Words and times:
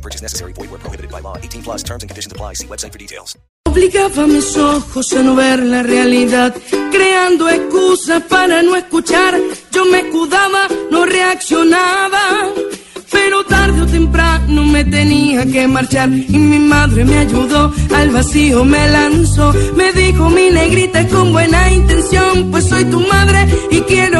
Purchase 0.00 0.22
necessary. 0.22 0.52
Void 0.54 0.70
where 0.70 0.78
prohibited 0.78 1.10
by 1.10 1.20
law. 1.20 1.36
18 1.36 1.62
plus 1.62 1.82
terms 1.82 2.02
and 2.02 2.10
conditions 2.10 2.32
apply. 2.32 2.54
See 2.54 2.66
website 2.66 2.92
for 2.92 2.98
details. 2.98 3.36
Obligaba 3.66 4.26
mis 4.26 4.56
ojos 4.56 5.12
a 5.12 5.22
no 5.22 5.36
ver 5.36 5.60
la 5.62 5.82
realidad, 5.84 6.52
creando 6.90 7.48
excusas 7.48 8.20
para 8.24 8.62
no 8.62 8.74
escuchar. 8.74 9.38
Yo 9.70 9.84
me 9.84 10.00
escudaba, 10.00 10.66
no 10.90 11.04
reaccionaba. 11.04 12.48
Pero 13.12 13.44
tarde 13.44 13.82
o 13.82 13.86
temprano 13.86 14.64
me 14.64 14.84
tenía 14.84 15.44
que 15.46 15.66
marchar 15.68 16.08
y 16.08 16.38
mi 16.38 16.58
madre 16.58 17.04
me 17.04 17.18
ayudó, 17.18 17.72
al 17.94 18.10
vacío 18.10 18.64
me 18.64 18.88
lanzó, 18.88 19.52
me 19.74 19.92
dijo 19.92 20.30
mi 20.30 20.50
negrita 20.50 21.06
con 21.08 21.32
buena 21.32 21.72
intención, 21.72 22.50
pues 22.50 22.64
soy 22.68 22.84
tu 22.84 23.00
madre 23.00 23.46
y 23.70 23.80
quiero 23.82 24.19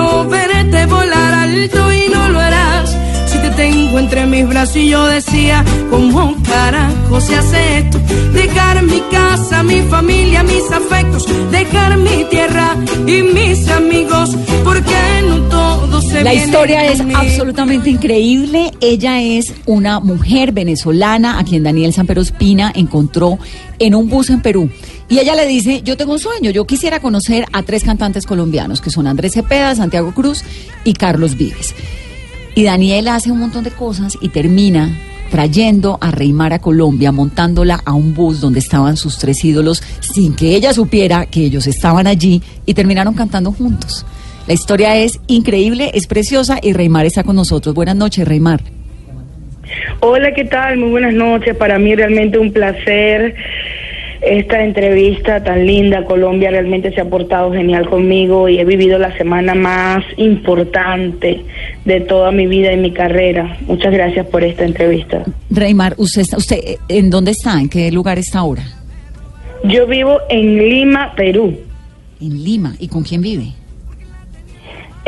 entre 4.01 4.27
mis 4.27 4.49
brazos 4.49 4.77
y 4.77 4.89
yo 4.89 5.05
decía, 5.07 5.65
¿cómo 5.91 6.35
carajo 6.43 7.21
se 7.21 7.37
hace 7.37 7.79
esto? 7.79 7.99
Dejar 8.33 8.83
mi 8.83 9.01
casa, 9.11 9.63
mi 9.63 9.81
familia, 9.83 10.43
mis 10.43 10.71
afectos, 10.73 11.27
dejar 11.51 11.99
mi 11.99 12.25
tierra 12.31 12.77
y 13.07 13.23
mis 13.23 13.69
amigos, 13.69 14.37
porque 14.65 14.97
no 15.29 15.37
todo 15.49 16.01
se 16.01 16.25
La 16.25 16.33
historia 16.33 16.87
es 16.87 16.99
conmigo. 16.99 17.21
absolutamente 17.21 17.91
increíble. 17.91 18.71
Ella 18.81 19.21
es 19.21 19.53
una 19.67 20.01
mujer 20.01 20.53
venezolana 20.53 21.39
a 21.39 21.45
quien 21.45 21.63
Daniel 21.63 21.93
Sanpero 21.93 22.23
Espina 22.23 22.73
encontró 22.75 23.39
en 23.79 23.95
un 23.95 24.09
bus 24.09 24.31
en 24.31 24.41
Perú. 24.41 24.71
Y 25.11 25.19
ella 25.19 25.35
le 25.35 25.47
dice, 25.47 25.83
yo 25.85 25.97
tengo 25.97 26.13
un 26.13 26.21
sueño, 26.21 26.51
yo 26.51 26.67
quisiera 26.67 27.01
conocer 27.01 27.45
a 27.53 27.63
tres 27.65 27.85
cantantes 27.85 28.25
colombianos, 28.27 28.81
que 28.81 28.91
son 28.91 29.07
Andrés 29.07 29.35
Cepeda, 29.35 29.75
Santiago 29.75 30.15
Cruz 30.15 30.43
y 30.85 30.95
Carlos 30.95 31.37
Vives. 31.37 31.75
Y 32.55 32.65
Daniel 32.65 33.09
hace 33.09 33.31
un 33.31 33.41
montón 33.41 33.65
de 33.65 33.71
cosas 33.71 34.19
y 34.21 34.29
termina 34.29 34.91
trayendo 35.31 35.97
a 36.01 36.11
Reymar 36.11 36.53
a 36.53 36.59
Colombia, 36.59 37.13
montándola 37.13 37.81
a 37.85 37.93
un 37.93 38.15
bus 38.15 38.41
donde 38.41 38.59
estaban 38.59 38.97
sus 38.97 39.19
tres 39.19 39.45
ídolos, 39.45 39.83
sin 40.01 40.35
que 40.35 40.57
ella 40.57 40.73
supiera 40.73 41.27
que 41.27 41.45
ellos 41.45 41.67
estaban 41.67 42.07
allí 42.07 42.43
y 42.67 42.75
terminaron 42.75 43.15
cantando 43.15 43.53
juntos. 43.53 44.05
La 44.47 44.55
historia 44.55 44.97
es 44.97 45.21
increíble, 45.29 45.93
es 45.95 46.09
preciosa 46.09 46.59
y 46.61 46.73
Reymar 46.73 47.07
está 47.07 47.23
con 47.23 47.37
nosotros. 47.37 47.75
Buenas 47.75 47.95
noches, 47.95 48.27
Reymar. 48.27 48.61
Hola, 50.01 50.33
¿qué 50.35 50.45
tal? 50.45 50.79
Muy 50.79 50.91
buenas 50.91 51.15
noches. 51.15 51.55
Para 51.57 51.79
mí 51.79 51.95
realmente 51.95 52.39
un 52.39 52.53
placer 52.53 53.35
esta 54.23 54.63
entrevista 54.65 55.43
tan 55.43 55.67
linda. 55.67 56.05
Colombia 56.05 56.51
realmente 56.51 56.93
se 56.93 57.01
ha 57.01 57.05
portado 57.05 57.53
genial 57.53 57.89
conmigo 57.89 58.49
y 58.49 58.59
he 58.59 58.65
vivido 58.65 58.99
la 58.99 59.17
semana 59.17 59.55
más 59.55 60.05
importante 60.19 61.45
de 61.85 62.01
toda 62.01 62.31
mi 62.31 62.47
vida 62.47 62.73
y 62.73 62.77
mi 62.77 62.93
carrera. 62.93 63.57
Muchas 63.67 63.93
gracias 63.93 64.27
por 64.27 64.45
esta 64.45 64.65
entrevista. 64.65 65.25
Reymar, 65.51 65.95
usted, 65.97 66.23
está- 66.23 66.37
usted 66.37 66.59
¿en 66.89 67.11
dónde 67.11 67.31
está? 67.33 67.61
¿En 67.61 67.69
qué 67.69 67.91
lugar 67.91 68.19
está 68.19 68.41
ahora? 68.41 68.63
Yo 69.65 69.87
vivo 69.87 70.19
en 70.29 70.57
Lima, 70.59 71.13
Perú. 71.17 71.59
En 72.21 72.45
Lima. 72.45 72.75
¿Y 72.79 72.89
con 72.89 73.03
quién 73.03 73.21
vive? 73.23 73.53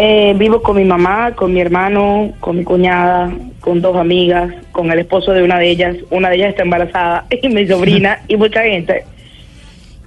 Eh, 0.04 0.34
vivo 0.36 0.60
con 0.60 0.74
mi 0.74 0.84
mamá, 0.84 1.30
con 1.36 1.54
mi 1.54 1.60
hermano, 1.60 2.32
con 2.40 2.56
mi 2.56 2.64
cuñada, 2.64 3.30
con 3.60 3.80
dos 3.80 3.94
amigas, 3.96 4.52
con 4.72 4.90
el 4.90 4.98
esposo 4.98 5.30
de 5.30 5.44
una 5.44 5.60
de 5.60 5.70
ellas. 5.70 5.96
Una 6.10 6.28
de 6.28 6.34
ellas 6.38 6.48
está 6.50 6.64
embarazada 6.64 7.24
y 7.40 7.48
mi 7.48 7.64
sobrina 7.68 8.18
y 8.26 8.36
mucha 8.36 8.64
gente. 8.64 9.04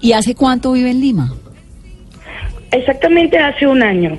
¿Y 0.01 0.11
hace 0.11 0.35
cuánto 0.35 0.73
vive 0.73 0.91
en 0.91 1.00
Lima? 1.00 1.33
Exactamente 2.72 3.38
hace 3.38 3.67
un 3.67 3.81
año. 3.81 4.17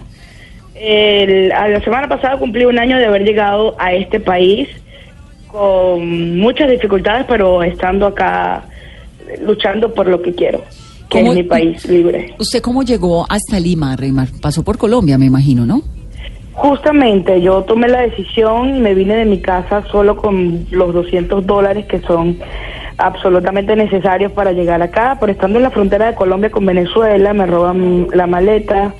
El- 0.74 1.50
la 1.50 1.80
semana 1.84 2.08
pasada 2.08 2.38
cumplí 2.38 2.64
un 2.64 2.78
año 2.78 2.96
de 2.96 3.04
haber 3.04 3.24
llegado 3.24 3.76
a 3.78 3.92
este 3.92 4.18
país 4.18 4.68
con 5.48 6.38
muchas 6.38 6.70
dificultades, 6.70 7.26
pero 7.28 7.62
estando 7.62 8.06
acá 8.06 8.64
luchando 9.42 9.92
por 9.92 10.06
lo 10.08 10.22
que 10.22 10.32
quiero, 10.34 10.64
que 11.08 11.18
¿Cómo- 11.20 11.32
es 11.32 11.36
mi 11.38 11.42
país 11.44 11.84
libre. 11.88 12.34
¿Usted 12.38 12.60
cómo 12.60 12.82
llegó 12.82 13.26
hasta 13.28 13.60
Lima, 13.60 13.94
Reymar? 13.96 14.28
Pasó 14.40 14.62
por 14.64 14.76
Colombia, 14.78 15.18
me 15.18 15.26
imagino, 15.26 15.64
¿no? 15.66 15.82
Justamente 16.54 17.40
yo 17.42 17.62
tomé 17.64 17.86
la 17.88 18.00
decisión 18.00 18.76
y 18.76 18.80
me 18.80 18.94
vine 18.94 19.14
de 19.16 19.26
mi 19.26 19.40
casa 19.40 19.84
solo 19.92 20.16
con 20.16 20.66
los 20.70 20.94
200 20.94 21.46
dólares 21.46 21.84
que 21.86 22.00
son 22.00 22.38
absolutamente 22.96 23.76
necesarios 23.76 24.32
para 24.32 24.52
llegar 24.52 24.80
acá, 24.80 25.18
pero 25.20 25.30
estando 25.32 25.58
en 25.58 25.64
la 25.64 25.70
frontera 25.70 26.06
de 26.06 26.14
Colombia 26.14 26.50
con 26.50 26.64
Venezuela 26.64 27.34
me 27.34 27.44
roban 27.44 28.06
la 28.14 28.26
maleta 28.26 28.94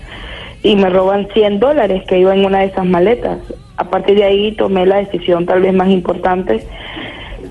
y 0.62 0.76
me 0.76 0.90
roban 0.90 1.28
100 1.32 1.58
dólares 1.58 2.02
que 2.06 2.18
iba 2.18 2.34
en 2.34 2.44
una 2.44 2.58
de 2.58 2.66
esas 2.66 2.84
maletas. 2.84 3.38
A 3.78 3.84
partir 3.84 4.16
de 4.16 4.24
ahí 4.24 4.52
tomé 4.52 4.84
la 4.84 4.96
decisión 4.96 5.46
tal 5.46 5.62
vez 5.62 5.72
más 5.72 5.88
importante 5.88 6.62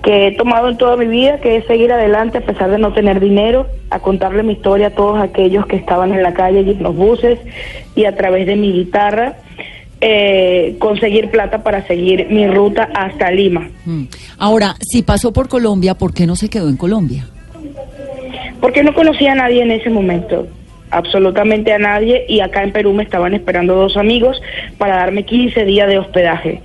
que 0.06 0.28
he 0.28 0.32
tomado 0.34 0.70
en 0.70 0.78
toda 0.78 0.98
mi 0.98 1.08
vida, 1.08 1.40
que 1.40 1.58
es 1.58 1.66
seguir 1.66 1.92
adelante 1.92 2.38
a 2.38 2.42
pesar 2.42 2.70
de 2.70 2.78
no 2.78 2.94
tener 2.94 3.20
dinero, 3.20 3.66
a 3.90 3.98
contarle 3.98 4.44
mi 4.44 4.54
historia 4.54 4.88
a 4.88 4.90
todos 4.92 5.20
aquellos 5.20 5.66
que 5.66 5.78
estaban 5.78 6.14
en 6.14 6.22
la 6.22 6.36
calle 6.36 6.62
y 6.62 6.70
en 6.70 6.84
los 6.84 6.96
buses 6.96 7.40
y 7.96 8.06
a 8.06 8.16
través 8.16 8.46
de 8.46 8.56
mi 8.56 8.72
guitarra 8.72 9.38
eh, 10.02 10.76
conseguir 10.78 11.32
plata 11.32 11.64
para 11.64 11.88
seguir 11.88 12.28
mi 12.30 12.46
ruta 12.48 12.88
hasta 12.94 13.32
Lima. 13.32 13.68
Mm. 13.86 14.04
Ahora, 14.38 14.76
si 14.80 15.02
pasó 15.02 15.34
por 15.34 15.50
Colombia, 15.50 15.96
¿por 15.96 16.14
qué 16.14 16.28
no 16.28 16.36
se 16.36 16.50
quedó 16.50 16.70
en 16.70 16.78
Colombia? 16.78 17.26
Porque 18.62 18.84
no 18.84 18.94
conocía 18.94 19.32
a 19.32 19.36
nadie 19.36 19.64
en 19.64 19.72
ese 19.72 19.90
momento, 19.90 20.48
absolutamente 20.92 21.74
a 21.74 21.80
nadie, 21.80 22.26
y 22.30 22.42
acá 22.42 22.62
en 22.62 22.72
Perú 22.72 22.94
me 22.94 23.02
estaban 23.02 23.34
esperando 23.34 23.74
dos 23.74 23.98
amigos 23.98 24.40
para 24.78 24.98
darme 24.98 25.26
15 25.26 25.66
días 25.66 25.88
de 25.88 25.98
hospedaje. 25.98 26.62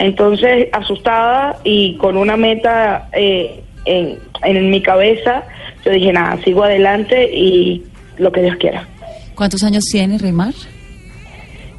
Entonces, 0.00 0.68
asustada 0.72 1.58
y 1.62 1.96
con 1.96 2.16
una 2.16 2.36
meta 2.36 3.08
eh, 3.12 3.62
en, 3.84 4.18
en 4.42 4.70
mi 4.70 4.80
cabeza, 4.80 5.44
yo 5.84 5.92
dije, 5.92 6.10
nada, 6.10 6.42
sigo 6.42 6.64
adelante 6.64 7.30
y 7.30 7.84
lo 8.16 8.32
que 8.32 8.40
Dios 8.42 8.56
quiera. 8.56 8.88
¿Cuántos 9.34 9.62
años 9.62 9.84
tiene, 9.84 10.16
Reymar? 10.16 10.54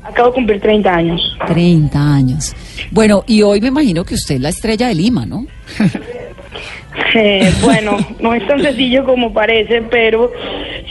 Acabo 0.03 0.29
de 0.29 0.35
cumplir 0.35 0.61
30 0.61 0.93
años. 0.93 1.37
30 1.47 2.13
años. 2.13 2.55
Bueno, 2.91 3.23
y 3.25 3.41
hoy 3.41 3.59
me 3.59 3.69
imagino 3.69 4.03
que 4.03 4.13
usted 4.13 4.35
es 4.35 4.41
la 4.41 4.49
estrella 4.49 4.87
de 4.87 4.95
Lima, 4.95 5.25
¿no? 5.25 5.45
Eh, 7.13 7.53
bueno, 7.61 7.97
no 8.19 8.33
es 8.33 8.45
tan 8.47 8.61
sencillo 8.61 9.05
como 9.05 9.33
parece, 9.33 9.81
pero 9.83 10.31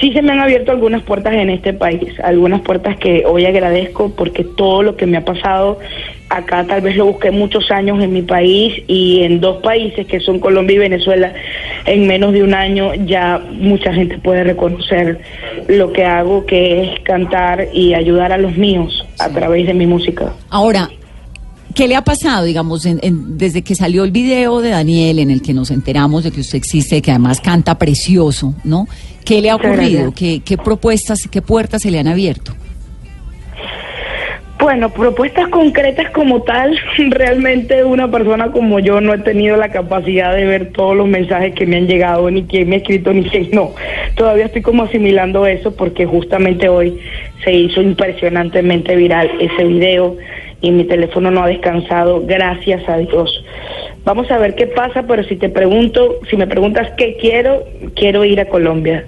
sí 0.01 0.13
se 0.13 0.23
me 0.23 0.33
han 0.33 0.41
abierto 0.41 0.73
algunas 0.73 1.03
puertas 1.03 1.35
en 1.35 1.51
este 1.51 1.73
país, 1.73 2.19
algunas 2.23 2.63
puertas 2.63 2.97
que 2.97 3.25
hoy 3.27 3.45
agradezco 3.45 4.11
porque 4.17 4.45
todo 4.45 4.83
lo 4.83 4.97
que 4.97 5.07
me 5.07 5.19
ha 5.19 5.25
pasado 5.25 5.79
acá 6.31 6.65
tal 6.65 6.81
vez 6.81 6.97
lo 6.97 7.07
busqué 7.07 7.31
muchos 7.31 7.71
años 7.71 8.03
en 8.03 8.13
mi 8.13 8.23
país 8.23 8.83
y 8.87 9.25
en 9.25 9.41
dos 9.41 9.59
países 9.63 10.07
que 10.07 10.21
son 10.21 10.39
Colombia 10.39 10.77
y 10.77 10.79
Venezuela, 10.79 11.35
en 11.87 12.07
menos 12.07 12.33
de 12.33 12.43
un 12.43 12.55
año 12.55 12.95
ya 12.95 13.43
mucha 13.51 13.93
gente 13.93 14.17
puede 14.19 14.45
reconocer 14.45 15.21
lo 15.69 15.93
que 15.93 16.05
hago, 16.05 16.47
que 16.47 16.85
es 16.85 17.01
cantar 17.01 17.67
y 17.73 17.95
ayudar 17.95 18.33
a 18.33 18.39
los 18.39 18.57
míos 18.57 19.05
a 19.19 19.29
través 19.29 19.67
de 19.67 19.75
mi 19.75 19.87
música. 19.87 20.33
Ahora, 20.51 20.89
¿qué 21.75 21.89
le 21.89 21.97
ha 21.97 22.03
pasado, 22.05 22.45
digamos, 22.45 22.85
en- 22.87 22.99
en- 23.03 23.39
desde 23.39 23.63
que 23.63 23.75
salió 23.75 24.05
el 24.05 24.11
video 24.11 24.61
de 24.61 24.71
Daniel 24.71 25.19
en 25.19 25.31
el 25.31 25.43
que 25.43 25.53
nos 25.55 25.71
enteramos 25.71 26.25
de 26.25 26.31
que 26.31 26.41
usted 26.41 26.59
existe, 26.59 27.01
que 27.03 27.11
además 27.11 27.41
canta 27.41 27.77
precioso, 27.79 28.55
¿no? 28.65 28.87
¿Qué 29.25 29.41
le 29.41 29.51
ha 29.51 29.57
ocurrido? 29.57 30.13
¿Qué, 30.13 30.41
qué 30.45 30.57
propuestas, 30.57 31.29
qué 31.31 31.43
puertas 31.43 31.83
se 31.83 31.91
le 31.91 31.99
han 31.99 32.09
abierto? 32.09 32.53
Bueno, 34.59 34.91
propuestas 34.91 35.49
concretas 35.49 36.11
como 36.11 36.43
tal, 36.43 36.77
realmente 37.11 37.83
una 37.83 38.11
persona 38.11 38.53
como 38.53 38.79
yo 38.79 39.01
no 39.01 39.15
he 39.15 39.19
tenido 39.19 39.57
la 39.57 39.71
capacidad 39.71 40.35
de 40.37 40.45
ver 40.45 40.73
todos 40.73 40.95
los 40.95 41.09
mensajes 41.09 41.55
que 41.55 41.65
me 41.67 41.77
han 41.79 41.87
llegado, 41.87 42.31
ni 42.31 42.43
quién 42.45 42.69
me 42.69 42.77
ha 42.77 42.79
escrito, 42.79 43.11
ni 43.13 43.25
quién 43.25 43.49
no. 43.53 43.71
Todavía 44.17 44.47
estoy 44.47 44.61
como 44.61 44.83
asimilando 44.83 45.47
eso 45.47 45.75
porque 45.75 46.05
justamente 46.05 46.69
hoy 46.69 46.99
se 47.43 47.55
hizo 47.55 47.81
impresionantemente 47.81 48.95
viral 48.97 49.31
ese 49.41 49.65
video 49.65 50.17
y 50.61 50.71
mi 50.71 50.85
teléfono 50.85 51.31
no 51.31 51.43
ha 51.43 51.49
descansado, 51.49 52.23
gracias 52.27 52.87
a 52.89 52.99
Dios. 52.99 53.45
Vamos 54.05 54.31
a 54.31 54.39
ver 54.39 54.55
qué 54.55 54.67
pasa, 54.67 55.05
pero 55.07 55.25
si 55.25 55.37
te 55.37 55.49
pregunto, 55.49 56.21
si 56.29 56.37
me 56.37 56.47
preguntas 56.47 56.93
qué 56.97 57.17
quiero, 57.21 57.65
quiero 57.95 58.25
ir 58.25 58.41
a 58.41 58.47
Colombia. 58.47 59.07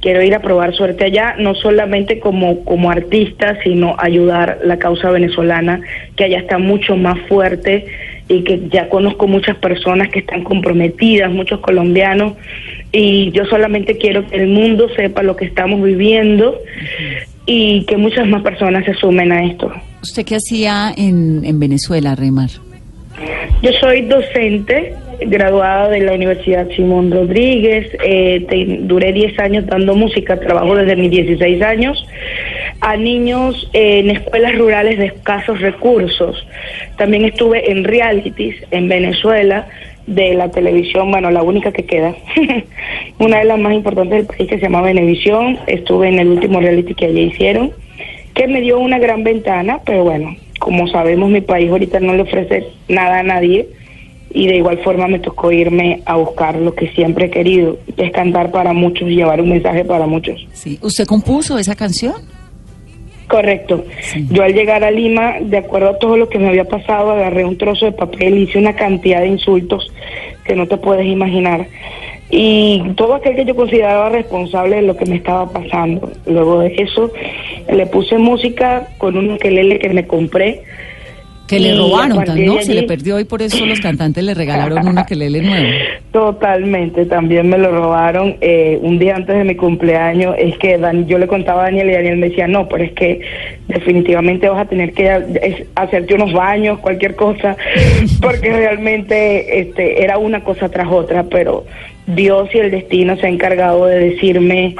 Quiero 0.00 0.22
ir 0.22 0.34
a 0.34 0.40
probar 0.40 0.74
suerte 0.74 1.04
allá, 1.04 1.34
no 1.38 1.54
solamente 1.54 2.20
como, 2.20 2.64
como 2.64 2.90
artista, 2.90 3.58
sino 3.62 3.96
ayudar 3.98 4.60
la 4.64 4.78
causa 4.78 5.10
venezolana, 5.10 5.82
que 6.16 6.24
allá 6.24 6.38
está 6.38 6.56
mucho 6.56 6.96
más 6.96 7.18
fuerte 7.28 7.84
y 8.26 8.42
que 8.42 8.68
ya 8.70 8.88
conozco 8.88 9.26
muchas 9.26 9.56
personas 9.56 10.08
que 10.08 10.20
están 10.20 10.42
comprometidas, 10.42 11.30
muchos 11.30 11.60
colombianos, 11.60 12.34
y 12.92 13.30
yo 13.32 13.44
solamente 13.44 13.98
quiero 13.98 14.26
que 14.26 14.36
el 14.36 14.46
mundo 14.46 14.88
sepa 14.96 15.22
lo 15.22 15.36
que 15.36 15.44
estamos 15.44 15.82
viviendo 15.82 16.58
y 17.46 17.84
que 17.86 17.96
muchas 17.96 18.26
más 18.28 18.42
personas 18.42 18.84
se 18.84 18.94
sumen 18.94 19.32
a 19.32 19.44
esto. 19.44 19.70
¿Usted 20.02 20.24
qué 20.24 20.36
hacía 20.36 20.92
en, 20.96 21.44
en 21.44 21.58
Venezuela, 21.60 22.14
Reymar? 22.14 22.50
Yo 23.62 23.70
soy 23.80 24.02
docente, 24.02 24.94
graduada 25.20 25.90
de 25.90 26.00
la 26.00 26.12
Universidad 26.14 26.66
Simón 26.74 27.10
Rodríguez, 27.10 27.88
eh, 28.02 28.46
te- 28.48 28.78
duré 28.82 29.12
10 29.12 29.38
años 29.38 29.66
dando 29.66 29.94
música, 29.94 30.38
trabajo 30.40 30.74
desde 30.76 30.96
mis 30.96 31.10
16 31.10 31.60
años 31.62 32.06
a 32.80 32.96
niños 32.96 33.68
eh, 33.74 33.98
en 33.98 34.10
escuelas 34.10 34.56
rurales 34.56 34.98
de 34.98 35.06
escasos 35.06 35.60
recursos. 35.60 36.46
También 36.96 37.26
estuve 37.26 37.70
en 37.70 37.84
realities 37.84 38.56
en 38.70 38.88
Venezuela 38.88 39.68
de 40.06 40.34
la 40.34 40.50
televisión, 40.50 41.10
bueno, 41.10 41.30
la 41.30 41.42
única 41.42 41.72
que 41.72 41.84
queda, 41.84 42.14
una 43.18 43.38
de 43.38 43.44
las 43.44 43.58
más 43.58 43.74
importantes 43.74 44.18
del 44.18 44.26
país 44.26 44.48
que 44.48 44.56
se 44.56 44.62
llama 44.62 44.82
Venevisión. 44.82 45.58
Estuve 45.66 46.08
en 46.08 46.18
el 46.18 46.28
último 46.28 46.60
reality 46.60 46.94
que 46.94 47.06
allí 47.06 47.20
hicieron, 47.22 47.72
que 48.34 48.46
me 48.46 48.60
dio 48.60 48.78
una 48.78 48.98
gran 48.98 49.24
ventana, 49.24 49.80
pero 49.84 50.04
bueno, 50.04 50.36
como 50.58 50.86
sabemos, 50.88 51.30
mi 51.30 51.40
país 51.40 51.70
ahorita 51.70 52.00
no 52.00 52.14
le 52.14 52.22
ofrece 52.22 52.66
nada 52.88 53.20
a 53.20 53.22
nadie 53.22 53.68
y 54.32 54.46
de 54.46 54.56
igual 54.56 54.78
forma 54.78 55.08
me 55.08 55.18
tocó 55.18 55.50
irme 55.50 56.02
a 56.06 56.16
buscar 56.16 56.56
lo 56.56 56.74
que 56.74 56.88
siempre 56.92 57.26
he 57.26 57.30
querido, 57.30 57.78
que 57.96 58.06
es 58.06 58.12
cantar 58.12 58.50
para 58.50 58.72
muchos, 58.72 59.08
llevar 59.08 59.40
un 59.40 59.50
mensaje 59.50 59.84
para 59.84 60.06
muchos. 60.06 60.46
Sí. 60.52 60.78
¿Usted 60.82 61.06
compuso 61.06 61.58
esa 61.58 61.74
canción? 61.74 62.14
Correcto. 63.30 63.84
Sí. 64.02 64.26
Yo 64.28 64.42
al 64.42 64.52
llegar 64.52 64.82
a 64.82 64.90
Lima, 64.90 65.36
de 65.40 65.58
acuerdo 65.58 65.90
a 65.90 65.98
todo 65.98 66.16
lo 66.16 66.28
que 66.28 66.40
me 66.40 66.48
había 66.48 66.64
pasado, 66.64 67.12
agarré 67.12 67.44
un 67.44 67.56
trozo 67.56 67.86
de 67.86 67.92
papel, 67.92 68.38
hice 68.38 68.58
una 68.58 68.74
cantidad 68.74 69.20
de 69.20 69.28
insultos 69.28 69.88
que 70.44 70.56
no 70.56 70.66
te 70.66 70.76
puedes 70.76 71.06
imaginar. 71.06 71.68
Y 72.28 72.82
todo 72.96 73.14
aquel 73.14 73.36
que 73.36 73.44
yo 73.44 73.54
consideraba 73.54 74.08
responsable 74.08 74.76
de 74.76 74.82
lo 74.82 74.96
que 74.96 75.06
me 75.06 75.14
estaba 75.14 75.48
pasando. 75.48 76.10
Luego 76.26 76.58
de 76.58 76.74
eso, 76.78 77.12
le 77.72 77.86
puse 77.86 78.18
música 78.18 78.88
con 78.98 79.16
un 79.16 79.30
ukelele 79.30 79.78
que 79.78 79.90
me 79.90 80.08
compré. 80.08 80.62
Que 81.50 81.58
le 81.60 81.74
robaron, 81.74 82.24
¿no? 82.46 82.62
Se 82.62 82.72
le 82.74 82.84
perdió 82.84 83.18
y 83.20 83.24
por 83.24 83.42
eso 83.42 83.66
los 83.66 83.80
cantantes 83.82 84.22
le 84.24 84.34
regalaron 84.34 84.86
una 84.86 85.04
que 85.04 85.16
le 85.16 85.28
nuevo. 85.42 85.66
Totalmente, 86.12 87.06
también 87.06 87.48
me 87.48 87.58
lo 87.58 87.70
robaron 87.70 88.36
eh, 88.40 88.78
un 88.82 88.98
día 88.98 89.16
antes 89.16 89.36
de 89.36 89.44
mi 89.44 89.54
cumpleaños. 89.54 90.34
Es 90.38 90.56
que 90.58 90.78
Dan- 90.78 91.06
yo 91.06 91.18
le 91.18 91.26
contaba 91.26 91.62
a 91.62 91.64
Daniel 91.66 91.90
y 91.90 91.92
Daniel 91.92 92.16
me 92.18 92.28
decía, 92.28 92.46
no, 92.48 92.68
pero 92.68 92.84
es 92.84 92.92
que 92.92 93.20
definitivamente 93.68 94.48
vas 94.48 94.62
a 94.62 94.68
tener 94.68 94.92
que 94.92 95.06
es- 95.42 95.66
hacerte 95.74 96.14
unos 96.14 96.32
baños, 96.32 96.78
cualquier 96.78 97.14
cosa, 97.16 97.56
porque 98.20 98.50
realmente 98.52 99.60
este, 99.60 100.02
era 100.02 100.18
una 100.18 100.42
cosa 100.42 100.68
tras 100.68 100.88
otra, 100.90 101.24
pero 101.24 101.64
Dios 102.06 102.48
y 102.54 102.58
el 102.58 102.70
destino 102.70 103.16
se 103.16 103.26
ha 103.26 103.30
encargado 103.30 103.86
de 103.86 103.98
decirme, 104.10 104.74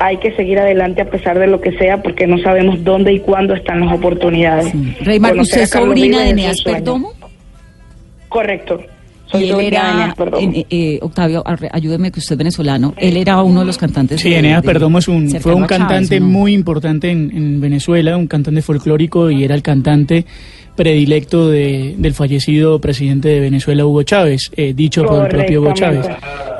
hay 0.00 0.16
que 0.18 0.34
seguir 0.36 0.58
adelante 0.58 1.02
a 1.02 1.10
pesar 1.10 1.38
de 1.38 1.46
lo 1.46 1.60
que 1.60 1.72
sea, 1.78 2.02
porque 2.02 2.26
no 2.26 2.38
sabemos 2.38 2.82
dónde 2.84 3.12
y 3.12 3.20
cuándo 3.20 3.54
están 3.54 3.80
las 3.80 3.92
oportunidades. 3.94 4.66
Sí. 4.70 4.96
Reymar, 5.00 5.36
¿usted 5.38 5.62
es 5.62 5.70
sobrina 5.70 6.22
de 6.22 6.54
sueño. 6.54 6.78
Perdomo? 6.78 7.12
Correcto. 8.28 8.80
Soy 9.30 9.44
Y 9.44 9.50
él 9.50 9.60
era, 9.60 9.92
Eneas 9.92 10.14
Perdomo. 10.14 10.42
en- 10.42 10.66
eh, 10.70 10.98
Octavio, 11.02 11.42
arre- 11.46 11.68
ayúdeme 11.70 12.10
que 12.10 12.18
usted 12.18 12.32
es 12.32 12.38
venezolano, 12.38 12.94
él 12.96 13.16
era 13.18 13.42
uno 13.42 13.60
de 13.60 13.66
los 13.66 13.76
cantantes. 13.76 14.20
Sí, 14.22 14.30
de- 14.30 14.38
Eneas 14.38 14.62
Perdomo 14.62 14.98
es 14.98 15.08
un, 15.08 15.28
fue 15.40 15.52
un 15.54 15.66
Chávez, 15.66 15.78
cantante 15.78 16.18
¿no? 16.20 16.26
muy 16.26 16.54
importante 16.54 17.10
en, 17.10 17.30
en 17.36 17.60
Venezuela, 17.60 18.16
un 18.16 18.26
cantante 18.26 18.62
folclórico 18.62 19.30
y 19.30 19.44
era 19.44 19.54
el 19.54 19.62
cantante 19.62 20.24
predilecto 20.78 21.48
de- 21.50 21.94
del 21.98 22.14
fallecido 22.14 22.80
presidente 22.80 23.28
de 23.28 23.40
Venezuela, 23.40 23.84
Hugo 23.84 24.04
Chávez, 24.04 24.50
eh, 24.56 24.72
dicho 24.74 25.04
por 25.04 25.24
el 25.24 25.28
propio 25.28 25.60
Hugo 25.60 25.74
Chávez. 25.74 26.06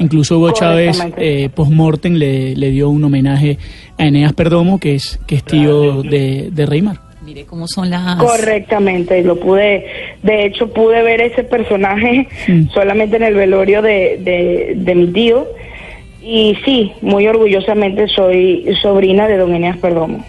Incluso 0.01 0.37
Hugo 0.39 0.51
Chávez, 0.51 1.01
eh, 1.17 1.49
post-mortem, 1.55 2.15
le, 2.15 2.57
le 2.57 2.71
dio 2.71 2.91
un 2.91 3.05
homenaje 3.05 3.57
a 3.97 4.07
Eneas 4.07 4.33
Perdomo, 4.33 4.79
que 4.81 4.97
es, 4.97 5.19
que 5.27 5.37
es 5.37 5.45
tío 5.45 6.03
de, 6.03 6.51
de 6.51 6.67
Reymar. 6.67 6.99
Mire 7.25 7.45
cómo 7.45 7.69
son 7.69 7.91
las... 7.91 8.17
Correctamente, 8.19 9.23
lo 9.23 9.37
pude, 9.39 9.85
de 10.23 10.47
hecho 10.47 10.67
pude 10.73 11.03
ver 11.03 11.21
ese 11.21 11.45
personaje 11.45 12.27
Mm. 12.49 12.71
solamente 12.75 13.17
en 13.17 13.23
el 13.23 13.35
velorio 13.35 13.83
de, 13.83 14.19
de, 14.25 14.73
de 14.77 14.95
mi 14.95 15.07
tío 15.09 15.47
y 16.23 16.57
sí, 16.65 16.93
muy 17.03 17.27
orgullosamente 17.29 18.09
soy 18.09 18.67
sobrina 18.83 19.29
de 19.29 19.37
don 19.37 19.55
Eneas 19.55 19.77
Perdomo. 19.79 20.25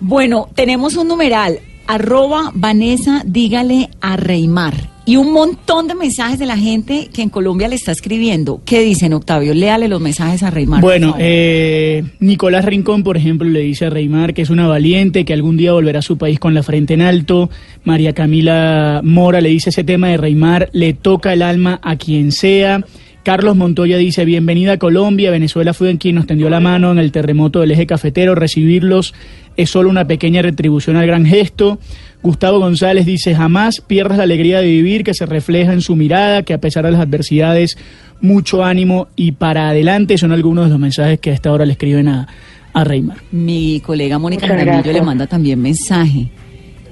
Bueno, 0.00 0.48
tenemos 0.54 0.96
un 0.96 1.08
numeral, 1.08 1.58
arroba 1.86 2.50
Vanessa, 2.54 3.22
dígale 3.26 3.90
a 4.00 4.16
Reymar. 4.16 4.96
Y 5.08 5.14
un 5.16 5.32
montón 5.32 5.86
de 5.86 5.94
mensajes 5.94 6.36
de 6.40 6.46
la 6.46 6.56
gente 6.56 7.10
que 7.12 7.22
en 7.22 7.30
Colombia 7.30 7.68
le 7.68 7.76
está 7.76 7.92
escribiendo. 7.92 8.60
¿Qué 8.64 8.80
dicen, 8.80 9.12
Octavio? 9.12 9.54
Léale 9.54 9.86
los 9.86 10.00
mensajes 10.00 10.42
a 10.42 10.50
Reymar. 10.50 10.80
Bueno, 10.80 11.14
eh, 11.16 12.02
Nicolás 12.18 12.64
Rincón, 12.64 13.04
por 13.04 13.16
ejemplo, 13.16 13.48
le 13.48 13.60
dice 13.60 13.86
a 13.86 13.90
Reymar 13.90 14.34
que 14.34 14.42
es 14.42 14.50
una 14.50 14.66
valiente, 14.66 15.24
que 15.24 15.32
algún 15.32 15.56
día 15.56 15.72
volverá 15.72 16.00
a 16.00 16.02
su 16.02 16.18
país 16.18 16.40
con 16.40 16.54
la 16.54 16.64
frente 16.64 16.94
en 16.94 17.02
alto. 17.02 17.50
María 17.84 18.14
Camila 18.14 19.00
Mora 19.04 19.40
le 19.40 19.50
dice 19.50 19.70
ese 19.70 19.84
tema 19.84 20.08
de 20.08 20.16
Reymar 20.16 20.70
le 20.72 20.92
toca 20.92 21.32
el 21.32 21.42
alma 21.42 21.78
a 21.84 21.94
quien 21.94 22.32
sea. 22.32 22.84
Carlos 23.26 23.56
Montoya 23.56 23.96
dice, 23.96 24.24
bienvenida 24.24 24.74
a 24.74 24.78
Colombia, 24.78 25.32
Venezuela 25.32 25.74
fue 25.74 25.90
en 25.90 25.96
quien 25.96 26.14
nos 26.14 26.28
tendió 26.28 26.48
la 26.48 26.60
mano 26.60 26.92
en 26.92 27.00
el 27.00 27.10
terremoto 27.10 27.58
del 27.58 27.72
eje 27.72 27.84
cafetero, 27.84 28.36
recibirlos 28.36 29.14
es 29.56 29.68
solo 29.68 29.90
una 29.90 30.06
pequeña 30.06 30.42
retribución 30.42 30.94
al 30.94 31.08
gran 31.08 31.26
gesto. 31.26 31.80
Gustavo 32.22 32.60
González 32.60 33.04
dice, 33.04 33.34
jamás 33.34 33.80
pierdas 33.80 34.18
la 34.18 34.22
alegría 34.22 34.60
de 34.60 34.68
vivir 34.68 35.02
que 35.02 35.12
se 35.12 35.26
refleja 35.26 35.72
en 35.72 35.80
su 35.80 35.96
mirada, 35.96 36.44
que 36.44 36.54
a 36.54 36.60
pesar 36.60 36.84
de 36.84 36.92
las 36.92 37.00
adversidades, 37.00 37.76
mucho 38.20 38.64
ánimo 38.64 39.08
y 39.16 39.32
para 39.32 39.70
adelante 39.70 40.18
son 40.18 40.30
algunos 40.30 40.66
de 40.66 40.70
los 40.70 40.78
mensajes 40.78 41.18
que 41.18 41.30
a 41.30 41.34
esta 41.34 41.50
hora 41.50 41.66
le 41.66 41.72
escriben 41.72 42.06
a, 42.06 42.28
a 42.72 42.84
Reymar. 42.84 43.16
Mi 43.32 43.80
colega 43.80 44.20
Mónica 44.20 44.46
Jaramillo 44.46 44.92
le 44.92 45.02
manda 45.02 45.26
también 45.26 45.60
mensaje. 45.60 46.30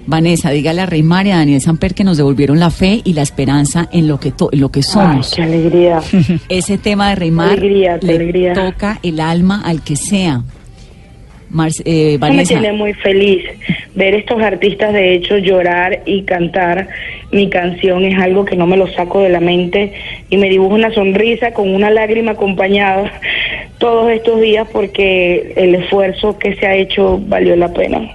Vanessa, 0.07 0.51
dígale 0.51 0.83
a 0.83 0.87
Reymar 0.87 1.27
y 1.27 1.31
a 1.31 1.37
Daniel 1.39 1.61
Samper 1.63 1.95
que 1.95 2.05
nos 2.05 2.17
devolvieron 2.19 2.61
la 2.61 2.71
fe 2.71 3.01
y 3.05 3.15
la 3.15 3.23
esperanza 3.23 3.89
en 3.91 4.07
lo 4.07 4.21
que, 4.21 4.33
to- 4.33 4.51
en 4.53 4.61
lo 4.61 4.71
que 4.71 4.81
Ay, 4.81 4.83
somos. 4.83 5.33
qué 5.35 5.43
alegría. 5.43 6.01
Ese 6.49 6.77
tema 6.79 7.15
de 7.15 7.31
Alegría, 7.31 7.99
le 8.03 8.15
alegría. 8.15 8.53
toca 8.53 8.99
el 9.03 9.19
alma 9.21 9.63
al 9.65 9.83
que 9.83 9.97
sea. 9.97 10.43
Marce- 11.51 11.83
eh, 11.87 12.09
Eso 12.15 12.19
me 12.19 12.19
Vanessa, 12.19 12.49
tiene 12.61 12.73
muy 12.73 12.93
feliz. 12.95 13.45
Ver 13.95 14.15
estos 14.15 14.43
artistas 14.43 14.93
de 14.93 15.15
hecho 15.15 15.39
llorar 15.39 16.03
y 16.05 16.23
cantar 16.23 16.89
mi 17.33 17.49
canción 17.49 18.05
es 18.05 18.19
algo 18.19 18.45
que 18.45 18.57
no 18.57 18.67
me 18.67 18.77
lo 18.77 18.89
saco 18.89 19.21
de 19.23 19.29
la 19.29 19.41
mente 19.41 19.93
y 20.31 20.37
me 20.37 20.49
dibuja 20.51 20.75
una 20.75 20.93
sonrisa 20.93 21.53
con 21.53 21.73
una 21.75 21.91
lágrima 21.91 22.33
acompañada 22.33 23.11
todos 23.79 24.11
estos 24.11 24.41
días 24.41 24.67
porque 24.73 25.53
el 25.57 25.77
esfuerzo 25.77 26.37
que 26.39 26.57
se 26.57 26.67
ha 26.67 26.75
hecho 26.75 27.21
valió 27.27 27.55
la 27.57 27.73
pena. 27.73 28.11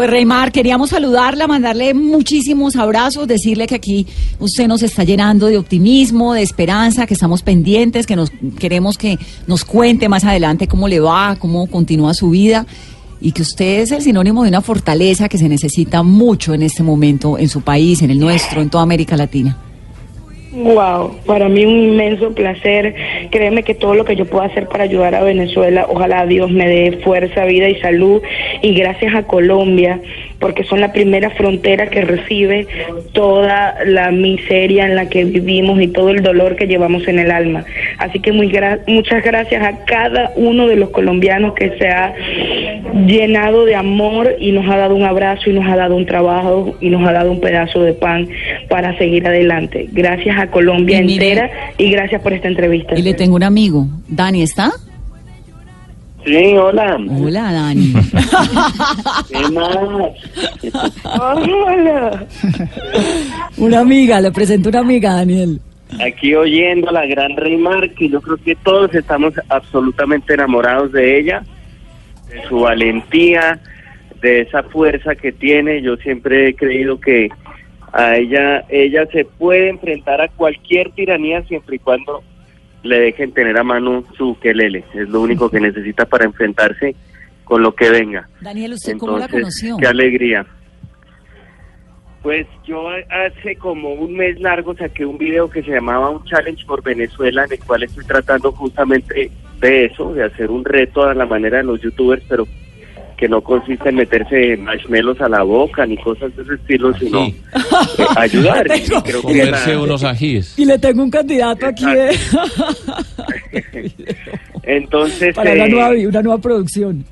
Pues 0.00 0.08
Reymar, 0.08 0.50
queríamos 0.50 0.88
saludarla, 0.88 1.46
mandarle 1.46 1.92
muchísimos 1.92 2.74
abrazos, 2.74 3.28
decirle 3.28 3.66
que 3.66 3.74
aquí 3.74 4.06
usted 4.38 4.66
nos 4.66 4.82
está 4.82 5.04
llenando 5.04 5.48
de 5.48 5.58
optimismo, 5.58 6.32
de 6.32 6.40
esperanza, 6.40 7.06
que 7.06 7.12
estamos 7.12 7.42
pendientes, 7.42 8.06
que 8.06 8.16
nos 8.16 8.32
queremos 8.58 8.96
que 8.96 9.18
nos 9.46 9.62
cuente 9.62 10.08
más 10.08 10.24
adelante 10.24 10.68
cómo 10.68 10.88
le 10.88 11.00
va, 11.00 11.36
cómo 11.38 11.66
continúa 11.66 12.14
su 12.14 12.30
vida 12.30 12.64
y 13.20 13.32
que 13.32 13.42
usted 13.42 13.80
es 13.80 13.92
el 13.92 14.00
sinónimo 14.00 14.42
de 14.42 14.48
una 14.48 14.62
fortaleza 14.62 15.28
que 15.28 15.36
se 15.36 15.50
necesita 15.50 16.02
mucho 16.02 16.54
en 16.54 16.62
este 16.62 16.82
momento 16.82 17.36
en 17.36 17.50
su 17.50 17.60
país, 17.60 18.00
en 18.00 18.10
el 18.10 18.18
nuestro, 18.18 18.62
en 18.62 18.70
toda 18.70 18.84
América 18.84 19.18
Latina. 19.18 19.69
Wow, 20.52 21.16
para 21.26 21.48
mí 21.48 21.64
un 21.64 21.78
inmenso 21.78 22.34
placer. 22.34 22.92
Créeme 23.30 23.62
que 23.62 23.74
todo 23.74 23.94
lo 23.94 24.04
que 24.04 24.16
yo 24.16 24.24
pueda 24.26 24.46
hacer 24.46 24.66
para 24.66 24.82
ayudar 24.82 25.14
a 25.14 25.22
Venezuela, 25.22 25.86
ojalá 25.88 26.26
Dios 26.26 26.50
me 26.50 26.68
dé 26.68 26.98
fuerza, 27.04 27.44
vida 27.44 27.68
y 27.68 27.76
salud. 27.76 28.20
Y 28.60 28.74
gracias 28.74 29.14
a 29.14 29.22
Colombia, 29.28 30.00
porque 30.40 30.64
son 30.64 30.80
la 30.80 30.92
primera 30.92 31.30
frontera 31.30 31.86
que 31.86 32.00
recibe 32.00 32.66
toda 33.12 33.76
la 33.84 34.10
miseria 34.10 34.86
en 34.86 34.96
la 34.96 35.08
que 35.08 35.24
vivimos 35.24 35.80
y 35.80 35.86
todo 35.86 36.10
el 36.10 36.22
dolor 36.22 36.56
que 36.56 36.66
llevamos 36.66 37.06
en 37.06 37.20
el 37.20 37.30
alma. 37.30 37.64
Así 37.98 38.18
que 38.18 38.32
muy 38.32 38.50
gra- 38.50 38.80
muchas 38.88 39.22
gracias 39.22 39.62
a 39.62 39.84
cada 39.84 40.32
uno 40.34 40.66
de 40.66 40.74
los 40.74 40.90
colombianos 40.90 41.54
que 41.54 41.78
se 41.78 41.86
ha 41.86 42.12
llenado 43.06 43.66
de 43.66 43.76
amor 43.76 44.34
y 44.40 44.50
nos 44.50 44.68
ha 44.68 44.76
dado 44.76 44.96
un 44.96 45.04
abrazo 45.04 45.48
y 45.48 45.52
nos 45.52 45.66
ha 45.68 45.76
dado 45.76 45.94
un 45.94 46.06
trabajo 46.06 46.74
y 46.80 46.88
nos 46.88 47.06
ha 47.08 47.12
dado 47.12 47.30
un 47.30 47.40
pedazo 47.40 47.82
de 47.84 47.92
pan 47.92 48.28
para 48.68 48.98
seguir 48.98 49.26
adelante. 49.26 49.86
Gracias 49.92 50.39
a 50.40 50.50
Colombia 50.50 51.00
Y 51.00 51.04
mire- 51.06 51.28
entera 51.32 51.50
y 51.78 51.90
gracias 51.90 52.22
por 52.22 52.32
esta 52.32 52.48
entrevista. 52.48 52.98
Y 52.98 53.02
le 53.02 53.14
tengo 53.14 53.36
un 53.36 53.42
amigo, 53.44 53.86
Dani, 54.08 54.42
¿está? 54.42 54.72
Sí, 56.24 56.36
hola. 56.56 56.98
Hola, 57.18 57.50
Dani. 57.52 57.94
¿Qué 59.30 59.48
más? 59.52 59.76
Hola. 61.18 62.26
una 63.56 63.80
amiga, 63.80 64.20
le 64.20 64.30
presento 64.30 64.68
una 64.68 64.80
amiga, 64.80 65.14
Daniel. 65.14 65.60
Aquí 66.04 66.34
oyendo 66.34 66.90
a 66.90 66.92
la 66.92 67.06
gran 67.06 67.36
Reymar, 67.36 67.90
que 67.94 68.08
yo 68.08 68.20
creo 68.20 68.36
que 68.36 68.54
todos 68.56 68.94
estamos 68.94 69.34
absolutamente 69.48 70.34
enamorados 70.34 70.92
de 70.92 71.18
ella, 71.18 71.42
de 72.28 72.46
su 72.48 72.60
valentía, 72.60 73.58
de 74.20 74.42
esa 74.42 74.62
fuerza 74.64 75.14
que 75.14 75.32
tiene. 75.32 75.82
Yo 75.82 75.96
siempre 75.96 76.48
he 76.50 76.54
creído 76.54 77.00
que 77.00 77.28
a 77.92 78.16
ella, 78.16 78.64
ella 78.68 79.06
se 79.06 79.24
puede 79.24 79.68
enfrentar 79.68 80.20
a 80.20 80.28
cualquier 80.28 80.90
tiranía 80.92 81.42
siempre 81.42 81.76
y 81.76 81.78
cuando 81.78 82.22
le 82.82 83.00
dejen 83.00 83.32
tener 83.32 83.58
a 83.58 83.64
mano 83.64 84.04
su 84.16 84.38
quelele. 84.40 84.84
Es 84.94 85.08
lo 85.08 85.20
único 85.20 85.50
que 85.50 85.60
necesita 85.60 86.06
para 86.06 86.24
enfrentarse 86.24 86.94
con 87.44 87.62
lo 87.62 87.74
que 87.74 87.90
venga. 87.90 88.28
Daniel, 88.40 88.74
¿usted 88.74 88.96
cómo 88.96 89.18
la 89.18 89.28
conoció? 89.28 89.76
Qué 89.76 89.86
alegría. 89.86 90.46
Pues 92.22 92.46
yo 92.66 92.88
hace 92.88 93.56
como 93.56 93.94
un 93.94 94.14
mes 94.14 94.38
largo 94.40 94.76
saqué 94.76 95.06
un 95.06 95.16
video 95.16 95.48
que 95.48 95.62
se 95.62 95.70
llamaba 95.70 96.10
Un 96.10 96.24
Challenge 96.24 96.64
por 96.66 96.82
Venezuela, 96.82 97.44
en 97.44 97.52
el 97.52 97.58
cual 97.60 97.82
estoy 97.82 98.04
tratando 98.04 98.52
justamente 98.52 99.30
de 99.58 99.84
eso, 99.86 100.12
de 100.12 100.24
hacer 100.24 100.50
un 100.50 100.64
reto 100.64 101.04
a 101.04 101.14
la 101.14 101.26
manera 101.26 101.58
de 101.58 101.64
los 101.64 101.80
youtubers, 101.80 102.22
pero 102.28 102.46
que 103.20 103.28
no 103.28 103.42
consiste 103.42 103.90
en 103.90 103.96
meterse 103.96 104.56
marshmallows 104.56 105.20
a 105.20 105.28
la 105.28 105.42
boca 105.42 105.84
ni 105.84 105.94
cosas 105.98 106.34
de 106.34 106.42
ese 106.42 106.54
estilo, 106.54 106.96
sino 106.98 107.26
eh, 107.26 107.34
ayudar. 108.16 108.66
Y 108.74 108.80
creo 108.88 109.02
que 109.02 109.12
Comerse 109.12 109.74
la- 109.74 109.80
unos 109.82 110.02
ajís. 110.04 110.58
Y 110.58 110.64
le 110.64 110.78
tengo 110.78 111.02
un 111.02 111.10
candidato 111.10 111.66
aquí 111.66 111.84
de- 111.84 112.16
Entonces, 114.62 115.34
para 115.34 115.52
una 115.52 115.66
eh, 115.66 115.70
nueva, 115.70 115.90
una 116.08 116.22
nueva 116.22 116.40
producción. 116.40 117.04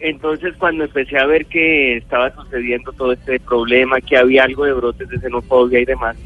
Entonces, 0.00 0.54
cuando 0.58 0.84
empecé 0.84 1.18
a 1.18 1.26
ver 1.26 1.44
que 1.44 1.98
estaba 1.98 2.34
sucediendo 2.34 2.90
todo 2.92 3.12
este 3.12 3.38
problema, 3.40 4.00
que 4.00 4.16
había 4.16 4.44
algo 4.44 4.64
de 4.64 4.72
brotes 4.72 5.10
de 5.10 5.18
xenofobia 5.18 5.80
y 5.80 5.84
demás, 5.84 6.16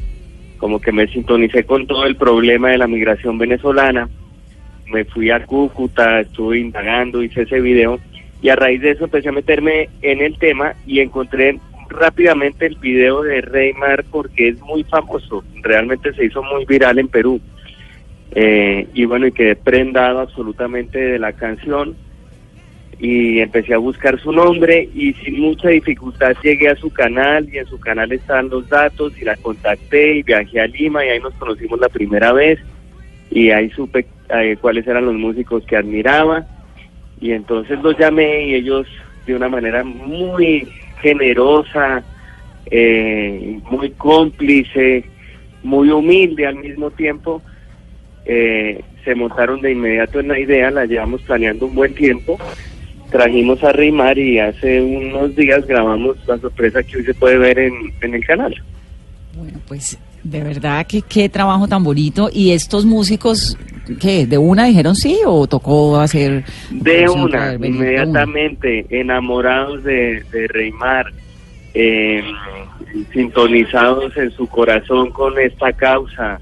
como 0.59 0.79
que 0.79 0.93
me 0.93 1.07
sintonicé 1.07 1.65
con 1.65 1.85
todo 1.87 2.05
el 2.05 2.15
problema 2.15 2.69
de 2.69 2.77
la 2.77 2.87
migración 2.87 3.37
venezolana. 3.37 4.07
Me 4.87 5.03
fui 5.03 5.29
a 5.29 5.45
Cúcuta, 5.45 6.21
estuve 6.21 6.59
indagando, 6.59 7.21
hice 7.21 7.41
ese 7.41 7.59
video 7.59 7.99
y 8.43 8.49
a 8.49 8.57
raíz 8.57 8.81
de 8.81 8.91
eso 8.91 9.05
empecé 9.05 9.29
a 9.29 9.31
meterme 9.31 9.89
en 10.01 10.21
el 10.21 10.37
tema 10.37 10.75
y 10.85 10.99
encontré 10.99 11.57
rápidamente 11.87 12.65
el 12.65 12.75
video 12.75 13.23
de 13.23 13.39
Reymar 13.39 14.03
porque 14.11 14.49
es 14.49 14.59
muy 14.59 14.83
famoso, 14.83 15.45
realmente 15.61 16.13
se 16.13 16.25
hizo 16.25 16.43
muy 16.43 16.65
viral 16.65 16.99
en 16.99 17.07
Perú. 17.07 17.39
Eh, 18.35 18.87
y 18.93 19.05
bueno, 19.05 19.27
y 19.27 19.31
quedé 19.31 19.55
prendado 19.55 20.19
absolutamente 20.19 20.99
de 20.99 21.19
la 21.19 21.31
canción 21.31 21.95
y 22.99 23.39
empecé 23.39 23.75
a 23.75 23.77
buscar 23.77 24.19
su 24.19 24.33
nombre 24.33 24.89
y 24.93 25.13
sin 25.13 25.39
mucha 25.39 25.69
dificultad 25.69 26.35
llegué 26.43 26.67
a 26.67 26.75
su 26.75 26.89
canal 26.89 27.47
y 27.49 27.59
en 27.59 27.65
su 27.67 27.79
canal 27.79 28.11
estaban 28.11 28.49
los 28.49 28.67
datos 28.67 29.13
y 29.21 29.23
la 29.23 29.37
contacté 29.37 30.17
y 30.17 30.23
viajé 30.23 30.59
a 30.59 30.67
Lima 30.67 31.05
y 31.05 31.09
ahí 31.09 31.19
nos 31.21 31.33
conocimos 31.35 31.79
la 31.79 31.89
primera 31.89 32.33
vez 32.33 32.59
y 33.31 33.51
ahí 33.51 33.69
supe 33.69 34.05
eh, 34.29 34.57
cuáles 34.59 34.85
eran 34.85 35.05
los 35.05 35.15
músicos 35.15 35.63
que 35.65 35.77
admiraba 35.77 36.45
y 37.23 37.31
entonces 37.31 37.81
los 37.81 37.97
llamé 37.97 38.47
y 38.47 38.55
ellos 38.55 38.85
de 39.25 39.33
una 39.33 39.47
manera 39.47 39.81
muy 39.81 40.67
generosa, 41.01 42.03
eh, 42.65 43.59
muy 43.71 43.91
cómplice, 43.91 45.05
muy 45.63 45.89
humilde 45.89 46.45
al 46.45 46.57
mismo 46.57 46.91
tiempo, 46.91 47.41
eh, 48.25 48.83
se 49.05 49.15
montaron 49.15 49.61
de 49.61 49.71
inmediato 49.71 50.19
en 50.19 50.27
la 50.27 50.37
idea, 50.37 50.69
la 50.69 50.85
llevamos 50.85 51.21
planeando 51.21 51.67
un 51.67 51.75
buen 51.75 51.95
tiempo, 51.95 52.37
trajimos 53.09 53.63
a 53.63 53.71
Reymar 53.71 54.17
y 54.17 54.39
hace 54.39 54.81
unos 54.81 55.33
días 55.33 55.65
grabamos 55.65 56.17
la 56.27 56.37
sorpresa 56.39 56.83
que 56.83 56.97
hoy 56.97 57.05
se 57.05 57.13
puede 57.13 57.37
ver 57.37 57.57
en, 57.57 57.73
en 58.01 58.15
el 58.15 58.25
canal. 58.25 58.53
Bueno, 59.37 59.61
pues 59.65 59.97
de 60.23 60.41
verdad 60.41 60.85
que 60.87 61.01
qué 61.01 61.29
trabajo 61.29 61.67
tan 61.67 61.83
bonito. 61.83 62.29
¿Y 62.31 62.51
estos 62.51 62.85
músicos, 62.85 63.57
qué? 63.99 64.25
¿De 64.25 64.37
una 64.37 64.65
dijeron 64.65 64.95
sí 64.95 65.19
o 65.25 65.47
tocó 65.47 65.99
hacer... 65.99 66.43
De 66.71 67.09
una. 67.09 67.53
inmediatamente, 67.55 68.85
enamorados 68.89 69.83
de, 69.83 70.23
de 70.31 70.47
Reymar, 70.47 71.11
eh, 71.73 72.23
sintonizados 73.11 74.15
en 74.17 74.31
su 74.31 74.47
corazón 74.47 75.11
con 75.11 75.37
esta 75.39 75.73
causa, 75.73 76.39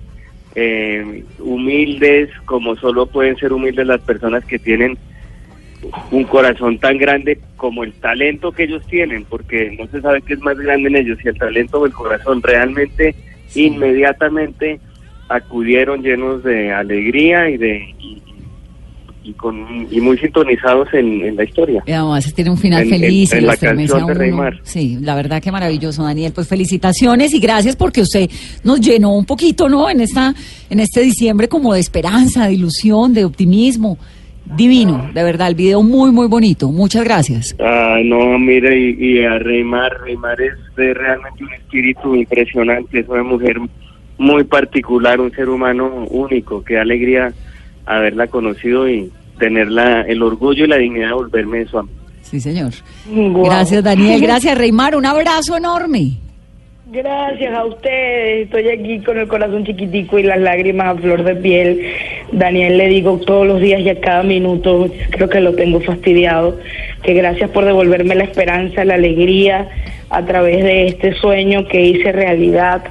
eh, 0.55 1.23
humildes 1.39 2.29
como 2.45 2.75
solo 2.75 3.05
pueden 3.05 3.38
ser 3.38 3.53
humildes 3.53 3.88
las 3.88 4.01
personas 4.01 4.43
que 4.45 4.59
tienen 4.59 4.97
un 6.11 6.23
corazón 6.25 6.77
tan 6.77 6.97
grande 6.97 7.39
como 7.57 7.83
el 7.83 7.93
talento 7.93 8.51
que 8.51 8.63
ellos 8.63 8.85
tienen, 8.88 9.25
porque 9.25 9.75
no 9.79 9.88
se 9.88 10.01
sabe 10.01 10.21
qué 10.21 10.33
es 10.33 10.39
más 10.41 10.57
grande 10.57 10.89
en 10.89 10.95
ellos, 10.97 11.17
si 11.21 11.29
el 11.29 11.38
talento 11.38 11.79
o 11.79 11.85
el 11.85 11.93
corazón. 11.93 12.41
Realmente, 12.43 13.15
inmediatamente 13.55 14.79
acudieron 15.29 16.01
llenos 16.01 16.43
de 16.43 16.72
alegría 16.74 17.50
y 17.50 17.58
de 17.58 17.96
y, 18.00 18.22
y 19.24 19.34
con 19.34 19.88
y 19.91 20.01
muy 20.01 20.17
sintonizados 20.17 20.88
en, 20.93 21.22
en 21.22 21.36
la 21.36 21.43
historia. 21.43 21.84
Y 21.86 21.91
además 21.91 22.34
tiene 22.34 22.50
un 22.50 22.58
final 22.58 22.84
En- 22.84 22.89
feliz 22.89 23.31
en- 23.31 23.39
en 23.39 23.46
la 23.48 23.55
canción 23.58 24.08
de. 24.08 24.13
Reymar. 24.13 24.60
Sí, 24.63 24.98
la 25.00 25.15
verdad 25.15 25.41
que 25.41 25.51
maravilloso, 25.51 26.03
Daniel. 26.03 26.31
Pues 26.34 26.48
felicitaciones 26.48 27.34
y 27.34 27.39
gracias 27.39 27.75
porque 27.75 28.01
usted 28.01 28.29
nos 28.63 28.81
llenó 28.81 29.15
un 29.15 29.25
poquito, 29.25 29.70
¿no? 29.70 29.89
En 29.89 30.01
esta, 30.01 30.34
en 30.70 30.79
este 30.79 31.01
diciembre 31.01 31.48
como 31.48 31.74
de 31.74 31.79
esperanza, 31.79 32.48
de 32.48 32.53
ilusión, 32.53 33.13
de 33.13 33.24
optimismo. 33.25 33.98
Divino, 34.55 35.10
de 35.13 35.24
verdad, 35.24 35.48
el 35.48 35.55
video 35.55 35.81
muy, 35.81 36.12
muy 36.12 36.27
bonito. 36.27 36.72
Muchas 36.72 37.03
gracias. 37.03 37.55
Ah, 37.60 37.98
no, 38.03 38.38
mire, 38.38 38.77
y, 38.77 38.96
y 39.00 39.24
a 39.24 39.39
Reymar, 39.39 40.01
Reymar 40.01 40.41
es 40.41 40.53
de 40.75 40.93
realmente 40.93 41.43
un 41.43 41.53
espíritu 41.53 42.15
impresionante, 42.15 43.00
es 43.00 43.08
una 43.08 43.24
mujer 43.24 43.58
muy 44.17 44.43
particular, 44.43 45.20
un 45.20 45.31
ser 45.31 45.50
humano 45.50 46.05
único, 46.10 46.63
qué 46.63 46.77
alegría 46.77 47.34
haberla 47.86 48.27
conocido 48.27 48.88
y 48.89 49.12
tener 49.39 49.72
la, 49.72 50.01
el 50.01 50.22
orgullo 50.22 50.65
y 50.65 50.67
la 50.67 50.77
dignidad 50.77 51.08
de 51.08 51.13
volverme 51.13 51.65
su 51.65 51.79
amigo. 51.79 51.96
Sí, 52.22 52.39
señor. 52.39 52.72
Gracias, 53.08 53.84
Daniel. 53.84 54.22
Gracias, 54.22 54.58
Reymar. 54.58 54.96
Un 54.96 55.05
abrazo 55.05 55.58
enorme. 55.58 56.13
Gracias 56.93 57.53
a 57.53 57.63
ustedes. 57.63 58.48
Estoy 58.48 58.67
aquí 58.67 59.00
con 59.00 59.17
el 59.17 59.29
corazón 59.29 59.63
chiquitico 59.63 60.19
y 60.19 60.24
las 60.24 60.41
lágrimas 60.41 60.88
a 60.88 61.00
flor 61.00 61.24
de 61.24 61.38
piel. 61.38 61.86
Daniel 62.33 62.77
le 62.77 62.89
digo 62.89 63.17
todos 63.25 63.48
los 63.48 63.62
días 63.62 63.79
y 63.79 63.88
a 63.88 64.01
cada 64.01 64.24
minuto, 64.24 64.89
creo 65.12 65.29
que 65.29 65.39
lo 65.39 65.55
tengo 65.55 65.79
fastidiado, 65.79 66.60
que 67.01 67.13
gracias 67.13 67.50
por 67.51 67.63
devolverme 67.63 68.15
la 68.15 68.25
esperanza, 68.25 68.83
la 68.83 68.95
alegría 68.95 69.69
a 70.10 70.25
través 70.25 70.65
de 70.65 70.88
este 70.88 71.13
sueño 71.13 71.65
que 71.65 71.79
hice 71.79 72.12
realidad 72.12 72.83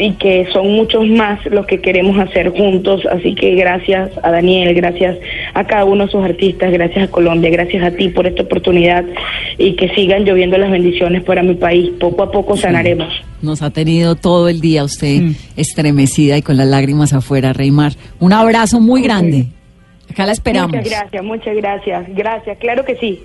y 0.00 0.12
que 0.12 0.46
son 0.52 0.72
muchos 0.72 1.06
más 1.06 1.44
los 1.46 1.66
que 1.66 1.80
queremos 1.80 2.18
hacer 2.18 2.48
juntos. 2.50 3.02
Así 3.06 3.34
que 3.34 3.54
gracias 3.54 4.10
a 4.22 4.30
Daniel, 4.30 4.74
gracias 4.74 5.18
a 5.54 5.64
cada 5.66 5.84
uno 5.84 6.06
de 6.06 6.10
sus 6.12 6.24
artistas, 6.24 6.72
gracias 6.72 7.08
a 7.08 7.10
Colombia, 7.10 7.50
gracias 7.50 7.84
a 7.84 7.90
ti 7.90 8.08
por 8.08 8.26
esta 8.26 8.42
oportunidad 8.42 9.04
y 9.58 9.76
que 9.76 9.88
sigan 9.90 10.24
lloviendo 10.24 10.56
las 10.58 10.70
bendiciones 10.70 11.22
para 11.22 11.42
mi 11.42 11.54
país. 11.54 11.90
Poco 12.00 12.22
a 12.22 12.32
poco 12.32 12.56
sanaremos. 12.56 13.12
Nos 13.42 13.62
ha 13.62 13.70
tenido 13.70 14.14
todo 14.16 14.48
el 14.48 14.60
día 14.60 14.84
usted 14.84 15.20
Mm. 15.20 15.34
estremecida 15.56 16.36
y 16.38 16.42
con 16.42 16.56
las 16.56 16.66
lágrimas 16.66 17.12
afuera, 17.12 17.52
Reymar. 17.52 17.92
Un 18.18 18.32
abrazo 18.32 18.80
muy 18.80 19.02
grande. 19.02 19.46
Acá 20.10 20.26
la 20.26 20.32
esperamos. 20.32 20.72
Muchas 20.72 20.90
gracias, 20.90 21.24
muchas 21.24 21.56
gracias. 21.56 22.04
Gracias, 22.16 22.58
claro 22.58 22.84
que 22.84 22.96
sí. 22.96 23.20